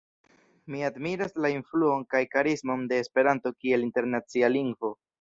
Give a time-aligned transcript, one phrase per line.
[0.75, 4.97] Mi admiras la influon kaj karismon de Esperanto kiel internacia lingvo.